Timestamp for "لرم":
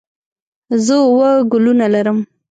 1.93-2.17